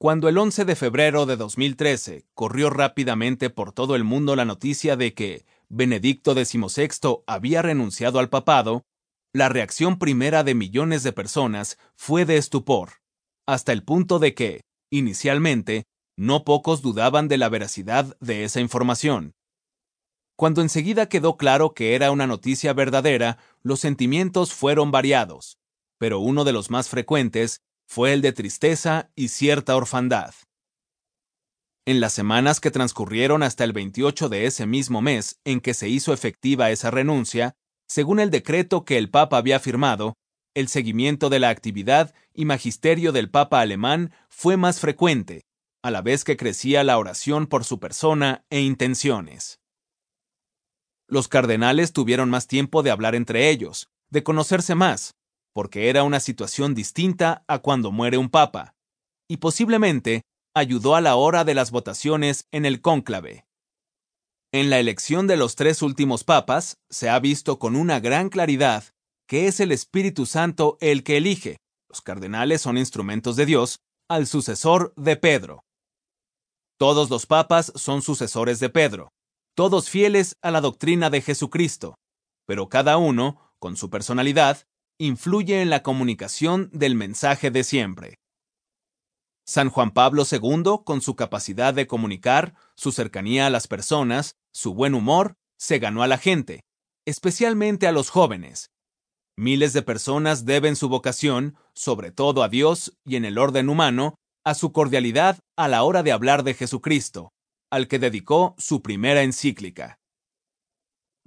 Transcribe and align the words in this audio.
Cuando 0.00 0.28
el 0.28 0.38
11 0.38 0.64
de 0.64 0.76
febrero 0.76 1.26
de 1.26 1.36
2013 1.36 2.24
corrió 2.32 2.70
rápidamente 2.70 3.50
por 3.50 3.72
todo 3.72 3.96
el 3.96 4.04
mundo 4.04 4.36
la 4.36 4.44
noticia 4.44 4.94
de 4.94 5.12
que 5.12 5.44
Benedicto 5.68 6.34
XVI 6.34 7.24
había 7.26 7.62
renunciado 7.62 8.20
al 8.20 8.28
papado, 8.28 8.84
la 9.32 9.48
reacción 9.48 9.98
primera 9.98 10.44
de 10.44 10.54
millones 10.54 11.02
de 11.02 11.12
personas 11.12 11.78
fue 11.96 12.24
de 12.24 12.36
estupor, 12.36 12.90
hasta 13.44 13.72
el 13.72 13.82
punto 13.82 14.20
de 14.20 14.34
que, 14.34 14.60
inicialmente, 14.88 15.86
no 16.16 16.44
pocos 16.44 16.80
dudaban 16.80 17.26
de 17.26 17.38
la 17.38 17.48
veracidad 17.48 18.16
de 18.20 18.44
esa 18.44 18.60
información. 18.60 19.34
Cuando 20.36 20.62
enseguida 20.62 21.08
quedó 21.08 21.36
claro 21.36 21.74
que 21.74 21.96
era 21.96 22.12
una 22.12 22.28
noticia 22.28 22.72
verdadera, 22.72 23.38
los 23.62 23.80
sentimientos 23.80 24.54
fueron 24.54 24.92
variados, 24.92 25.58
pero 25.98 26.20
uno 26.20 26.44
de 26.44 26.52
los 26.52 26.70
más 26.70 26.88
frecuentes 26.88 27.62
fue 27.88 28.12
el 28.12 28.20
de 28.20 28.32
tristeza 28.32 29.10
y 29.16 29.28
cierta 29.28 29.74
orfandad. 29.74 30.34
En 31.86 32.00
las 32.00 32.12
semanas 32.12 32.60
que 32.60 32.70
transcurrieron 32.70 33.42
hasta 33.42 33.64
el 33.64 33.72
28 33.72 34.28
de 34.28 34.44
ese 34.44 34.66
mismo 34.66 35.00
mes 35.00 35.40
en 35.44 35.60
que 35.60 35.72
se 35.72 35.88
hizo 35.88 36.12
efectiva 36.12 36.70
esa 36.70 36.90
renuncia, 36.90 37.54
según 37.88 38.20
el 38.20 38.30
decreto 38.30 38.84
que 38.84 38.98
el 38.98 39.08
Papa 39.08 39.38
había 39.38 39.58
firmado, 39.58 40.18
el 40.54 40.68
seguimiento 40.68 41.30
de 41.30 41.38
la 41.38 41.48
actividad 41.48 42.14
y 42.34 42.44
magisterio 42.44 43.10
del 43.10 43.30
Papa 43.30 43.62
alemán 43.62 44.12
fue 44.28 44.58
más 44.58 44.80
frecuente, 44.80 45.46
a 45.82 45.90
la 45.90 46.02
vez 46.02 46.24
que 46.24 46.36
crecía 46.36 46.84
la 46.84 46.98
oración 46.98 47.46
por 47.46 47.64
su 47.64 47.80
persona 47.80 48.44
e 48.50 48.60
intenciones. 48.60 49.60
Los 51.06 51.28
cardenales 51.28 51.94
tuvieron 51.94 52.28
más 52.28 52.48
tiempo 52.48 52.82
de 52.82 52.90
hablar 52.90 53.14
entre 53.14 53.48
ellos, 53.48 53.88
de 54.10 54.22
conocerse 54.22 54.74
más, 54.74 55.14
porque 55.58 55.88
era 55.88 56.04
una 56.04 56.20
situación 56.20 56.72
distinta 56.72 57.42
a 57.48 57.58
cuando 57.58 57.90
muere 57.90 58.16
un 58.16 58.28
papa, 58.28 58.76
y 59.28 59.38
posiblemente 59.38 60.22
ayudó 60.54 60.94
a 60.94 61.00
la 61.00 61.16
hora 61.16 61.42
de 61.42 61.52
las 61.52 61.72
votaciones 61.72 62.46
en 62.52 62.64
el 62.64 62.80
cónclave. 62.80 63.44
En 64.52 64.70
la 64.70 64.78
elección 64.78 65.26
de 65.26 65.36
los 65.36 65.56
tres 65.56 65.82
últimos 65.82 66.22
papas, 66.22 66.76
se 66.90 67.08
ha 67.10 67.18
visto 67.18 67.58
con 67.58 67.74
una 67.74 67.98
gran 67.98 68.28
claridad 68.28 68.84
que 69.26 69.48
es 69.48 69.58
el 69.58 69.72
Espíritu 69.72 70.26
Santo 70.26 70.78
el 70.80 71.02
que 71.02 71.16
elige, 71.16 71.56
los 71.88 72.02
cardenales 72.02 72.60
son 72.60 72.78
instrumentos 72.78 73.34
de 73.34 73.46
Dios, 73.46 73.80
al 74.08 74.28
sucesor 74.28 74.94
de 74.94 75.16
Pedro. 75.16 75.64
Todos 76.78 77.10
los 77.10 77.26
papas 77.26 77.72
son 77.74 78.02
sucesores 78.02 78.60
de 78.60 78.68
Pedro, 78.68 79.08
todos 79.56 79.90
fieles 79.90 80.36
a 80.40 80.52
la 80.52 80.60
doctrina 80.60 81.10
de 81.10 81.20
Jesucristo, 81.20 81.96
pero 82.46 82.68
cada 82.68 82.96
uno, 82.96 83.50
con 83.58 83.76
su 83.76 83.90
personalidad, 83.90 84.67
influye 85.00 85.62
en 85.62 85.70
la 85.70 85.84
comunicación 85.84 86.70
del 86.72 86.96
mensaje 86.96 87.52
de 87.52 87.62
siempre. 87.62 88.18
San 89.46 89.70
Juan 89.70 89.92
Pablo 89.92 90.24
II, 90.30 90.82
con 90.84 91.00
su 91.00 91.14
capacidad 91.14 91.72
de 91.72 91.86
comunicar, 91.86 92.54
su 92.74 92.90
cercanía 92.90 93.46
a 93.46 93.50
las 93.50 93.68
personas, 93.68 94.34
su 94.52 94.74
buen 94.74 94.94
humor, 94.94 95.36
se 95.56 95.78
ganó 95.78 96.02
a 96.02 96.08
la 96.08 96.18
gente, 96.18 96.64
especialmente 97.06 97.86
a 97.86 97.92
los 97.92 98.10
jóvenes. 98.10 98.70
Miles 99.36 99.72
de 99.72 99.82
personas 99.82 100.44
deben 100.44 100.74
su 100.74 100.88
vocación, 100.88 101.56
sobre 101.74 102.10
todo 102.10 102.42
a 102.42 102.48
Dios 102.48 102.92
y 103.04 103.14
en 103.14 103.24
el 103.24 103.38
orden 103.38 103.68
humano, 103.68 104.16
a 104.44 104.54
su 104.54 104.72
cordialidad 104.72 105.38
a 105.56 105.68
la 105.68 105.84
hora 105.84 106.02
de 106.02 106.10
hablar 106.10 106.42
de 106.42 106.54
Jesucristo, 106.54 107.30
al 107.70 107.86
que 107.86 108.00
dedicó 108.00 108.56
su 108.58 108.82
primera 108.82 109.22
encíclica. 109.22 109.98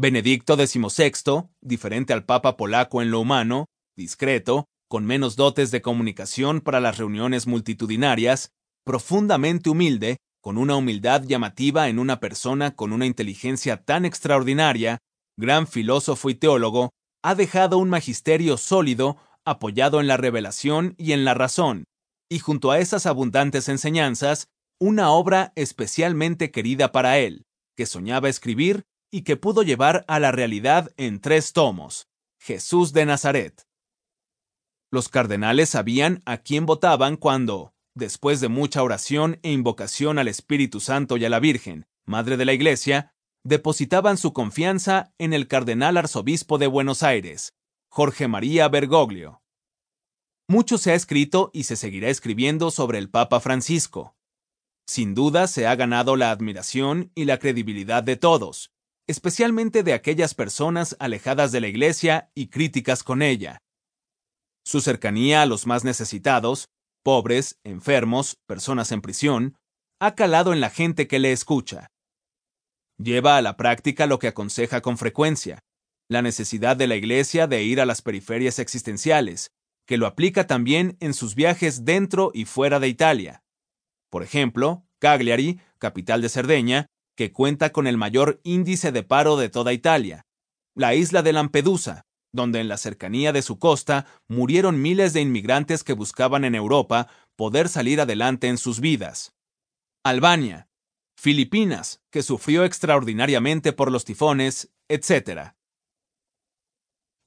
Benedicto 0.00 0.54
XVI, 0.54 1.48
diferente 1.60 2.12
al 2.12 2.24
Papa 2.24 2.56
polaco 2.56 3.02
en 3.02 3.10
lo 3.10 3.18
humano, 3.18 3.66
discreto, 3.96 4.68
con 4.88 5.04
menos 5.04 5.34
dotes 5.34 5.72
de 5.72 5.82
comunicación 5.82 6.60
para 6.60 6.78
las 6.78 6.98
reuniones 6.98 7.48
multitudinarias, 7.48 8.52
profundamente 8.84 9.70
humilde, 9.70 10.18
con 10.40 10.56
una 10.56 10.76
humildad 10.76 11.24
llamativa 11.24 11.88
en 11.88 11.98
una 11.98 12.20
persona 12.20 12.76
con 12.76 12.92
una 12.92 13.06
inteligencia 13.06 13.82
tan 13.82 14.04
extraordinaria, 14.04 14.98
gran 15.36 15.66
filósofo 15.66 16.30
y 16.30 16.36
teólogo, 16.36 16.90
ha 17.24 17.34
dejado 17.34 17.78
un 17.78 17.90
magisterio 17.90 18.56
sólido 18.56 19.16
apoyado 19.44 20.00
en 20.00 20.06
la 20.06 20.16
revelación 20.16 20.94
y 20.96 21.10
en 21.10 21.24
la 21.24 21.34
razón, 21.34 21.86
y 22.30 22.38
junto 22.38 22.70
a 22.70 22.78
esas 22.78 23.04
abundantes 23.06 23.68
enseñanzas, 23.68 24.46
una 24.78 25.10
obra 25.10 25.52
especialmente 25.56 26.52
querida 26.52 26.92
para 26.92 27.18
él, 27.18 27.46
que 27.76 27.84
soñaba 27.84 28.28
escribir 28.28 28.84
y 29.10 29.22
que 29.22 29.36
pudo 29.36 29.62
llevar 29.62 30.04
a 30.08 30.18
la 30.18 30.32
realidad 30.32 30.92
en 30.96 31.20
tres 31.20 31.52
tomos, 31.52 32.08
Jesús 32.38 32.92
de 32.92 33.06
Nazaret. 33.06 33.66
Los 34.90 35.08
cardenales 35.08 35.70
sabían 35.70 36.22
a 36.24 36.38
quién 36.38 36.66
votaban 36.66 37.16
cuando, 37.16 37.74
después 37.94 38.40
de 38.40 38.48
mucha 38.48 38.82
oración 38.82 39.38
e 39.42 39.52
invocación 39.52 40.18
al 40.18 40.28
Espíritu 40.28 40.80
Santo 40.80 41.16
y 41.16 41.24
a 41.24 41.30
la 41.30 41.40
Virgen, 41.40 41.86
Madre 42.06 42.36
de 42.38 42.46
la 42.46 42.54
Iglesia, 42.54 43.14
depositaban 43.44 44.16
su 44.16 44.32
confianza 44.32 45.12
en 45.18 45.32
el 45.32 45.46
cardenal 45.46 45.96
arzobispo 45.96 46.58
de 46.58 46.66
Buenos 46.66 47.02
Aires, 47.02 47.54
Jorge 47.90 48.28
María 48.28 48.68
Bergoglio. 48.68 49.42
Mucho 50.48 50.78
se 50.78 50.92
ha 50.92 50.94
escrito 50.94 51.50
y 51.52 51.64
se 51.64 51.76
seguirá 51.76 52.08
escribiendo 52.08 52.70
sobre 52.70 52.98
el 52.98 53.10
Papa 53.10 53.40
Francisco. 53.40 54.16
Sin 54.86 55.14
duda 55.14 55.46
se 55.46 55.66
ha 55.66 55.76
ganado 55.76 56.16
la 56.16 56.30
admiración 56.30 57.12
y 57.14 57.26
la 57.26 57.38
credibilidad 57.38 58.02
de 58.02 58.16
todos, 58.16 58.72
especialmente 59.08 59.82
de 59.82 59.94
aquellas 59.94 60.34
personas 60.34 60.94
alejadas 61.00 61.50
de 61.50 61.60
la 61.60 61.68
Iglesia 61.68 62.30
y 62.34 62.48
críticas 62.48 63.02
con 63.02 63.22
ella. 63.22 63.58
Su 64.64 64.80
cercanía 64.80 65.42
a 65.42 65.46
los 65.46 65.66
más 65.66 65.82
necesitados, 65.82 66.68
pobres, 67.02 67.58
enfermos, 67.64 68.36
personas 68.46 68.92
en 68.92 69.00
prisión, 69.00 69.56
ha 69.98 70.14
calado 70.14 70.52
en 70.52 70.60
la 70.60 70.70
gente 70.70 71.08
que 71.08 71.18
le 71.18 71.32
escucha. 71.32 71.88
Lleva 72.98 73.38
a 73.38 73.42
la 73.42 73.56
práctica 73.56 74.06
lo 74.06 74.18
que 74.18 74.28
aconseja 74.28 74.82
con 74.82 74.98
frecuencia, 74.98 75.60
la 76.08 76.20
necesidad 76.20 76.76
de 76.76 76.86
la 76.86 76.96
Iglesia 76.96 77.46
de 77.46 77.62
ir 77.62 77.80
a 77.80 77.86
las 77.86 78.02
periferias 78.02 78.58
existenciales, 78.58 79.50
que 79.86 79.96
lo 79.96 80.06
aplica 80.06 80.46
también 80.46 80.98
en 81.00 81.14
sus 81.14 81.34
viajes 81.34 81.86
dentro 81.86 82.30
y 82.34 82.44
fuera 82.44 82.78
de 82.78 82.88
Italia. 82.88 83.42
Por 84.10 84.22
ejemplo, 84.22 84.84
Cagliari, 84.98 85.60
capital 85.78 86.20
de 86.20 86.28
Cerdeña, 86.28 86.86
que 87.18 87.32
cuenta 87.32 87.72
con 87.72 87.88
el 87.88 87.96
mayor 87.96 88.40
índice 88.44 88.92
de 88.92 89.02
paro 89.02 89.36
de 89.36 89.48
toda 89.48 89.72
Italia, 89.72 90.24
la 90.76 90.94
isla 90.94 91.20
de 91.20 91.32
Lampedusa, 91.32 92.06
donde 92.32 92.60
en 92.60 92.68
la 92.68 92.76
cercanía 92.76 93.32
de 93.32 93.42
su 93.42 93.58
costa 93.58 94.06
murieron 94.28 94.80
miles 94.80 95.14
de 95.14 95.20
inmigrantes 95.20 95.82
que 95.82 95.94
buscaban 95.94 96.44
en 96.44 96.54
Europa 96.54 97.08
poder 97.34 97.68
salir 97.68 98.00
adelante 98.00 98.46
en 98.46 98.56
sus 98.56 98.78
vidas. 98.78 99.34
Albania, 100.04 100.68
Filipinas, 101.18 102.00
que 102.12 102.22
sufrió 102.22 102.62
extraordinariamente 102.62 103.72
por 103.72 103.90
los 103.90 104.04
tifones, 104.04 104.70
etc. 104.88 105.54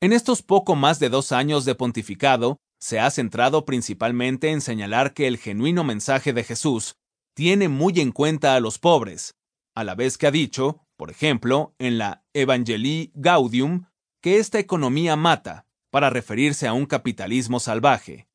En 0.00 0.12
estos 0.12 0.42
poco 0.42 0.76
más 0.76 1.00
de 1.00 1.08
dos 1.08 1.32
años 1.32 1.64
de 1.64 1.74
pontificado, 1.74 2.58
se 2.78 3.00
ha 3.00 3.10
centrado 3.10 3.64
principalmente 3.64 4.50
en 4.50 4.60
señalar 4.60 5.14
que 5.14 5.26
el 5.26 5.36
genuino 5.36 5.82
mensaje 5.82 6.32
de 6.32 6.44
Jesús 6.44 6.94
tiene 7.34 7.68
muy 7.68 7.98
en 7.98 8.12
cuenta 8.12 8.54
a 8.54 8.60
los 8.60 8.78
pobres, 8.78 9.34
a 9.74 9.84
la 9.84 9.94
vez 9.94 10.18
que 10.18 10.26
ha 10.26 10.30
dicho, 10.30 10.86
por 10.96 11.10
ejemplo, 11.10 11.74
en 11.78 11.98
la 11.98 12.24
Evangelii 12.34 13.12
Gaudium, 13.14 13.86
que 14.20 14.38
esta 14.38 14.58
economía 14.58 15.16
mata, 15.16 15.66
para 15.90 16.10
referirse 16.10 16.66
a 16.66 16.72
un 16.72 16.86
capitalismo 16.86 17.60
salvaje. 17.60 18.28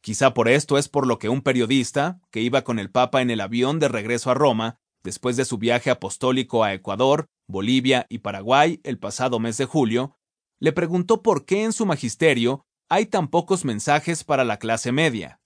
Quizá 0.00 0.32
por 0.32 0.48
esto 0.48 0.78
es 0.78 0.88
por 0.88 1.06
lo 1.06 1.18
que 1.18 1.28
un 1.28 1.42
periodista, 1.42 2.20
que 2.30 2.40
iba 2.40 2.62
con 2.62 2.78
el 2.78 2.90
Papa 2.90 3.20
en 3.20 3.30
el 3.30 3.40
avión 3.40 3.78
de 3.78 3.88
regreso 3.88 4.30
a 4.30 4.34
Roma, 4.34 4.78
después 5.02 5.36
de 5.36 5.44
su 5.44 5.58
viaje 5.58 5.90
apostólico 5.90 6.64
a 6.64 6.72
Ecuador, 6.72 7.26
Bolivia 7.46 8.06
y 8.08 8.18
Paraguay 8.18 8.80
el 8.84 8.98
pasado 8.98 9.38
mes 9.38 9.58
de 9.58 9.66
julio, 9.66 10.16
le 10.58 10.72
preguntó 10.72 11.22
por 11.22 11.44
qué 11.44 11.64
en 11.64 11.72
su 11.72 11.84
magisterio 11.86 12.64
hay 12.88 13.06
tan 13.06 13.28
pocos 13.28 13.64
mensajes 13.64 14.24
para 14.24 14.44
la 14.44 14.58
clase 14.58 14.92
media. 14.92 15.40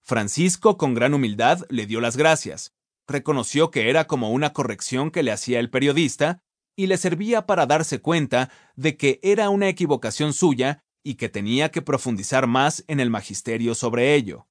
Francisco, 0.00 0.76
con 0.76 0.94
gran 0.94 1.14
humildad, 1.14 1.60
le 1.68 1.86
dio 1.86 2.00
las 2.00 2.16
gracias, 2.16 2.74
reconoció 3.06 3.70
que 3.70 3.90
era 3.90 4.06
como 4.06 4.30
una 4.30 4.52
corrección 4.52 5.10
que 5.10 5.22
le 5.22 5.32
hacía 5.32 5.60
el 5.60 5.70
periodista 5.70 6.42
y 6.76 6.86
le 6.86 6.96
servía 6.96 7.46
para 7.46 7.66
darse 7.66 8.00
cuenta 8.00 8.50
de 8.76 8.96
que 8.96 9.20
era 9.22 9.50
una 9.50 9.68
equivocación 9.68 10.32
suya 10.32 10.84
y 11.04 11.14
que 11.14 11.28
tenía 11.28 11.70
que 11.70 11.82
profundizar 11.82 12.46
más 12.46 12.84
en 12.88 13.00
el 13.00 13.10
magisterio 13.10 13.74
sobre 13.74 14.14
ello. 14.14 14.46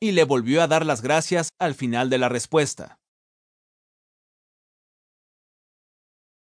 Y 0.00 0.12
le 0.12 0.24
volvió 0.24 0.62
a 0.62 0.66
dar 0.66 0.84
las 0.84 1.02
gracias 1.02 1.50
al 1.58 1.74
final 1.74 2.10
de 2.10 2.18
la 2.18 2.28
respuesta. 2.28 2.98